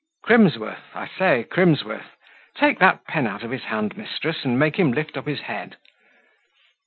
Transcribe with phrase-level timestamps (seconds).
[0.23, 0.95] "Crimsworth!
[0.95, 2.15] I say, Crimsworth!
[2.57, 5.75] take that pen out of his hand, mistress, and make him lift up his head."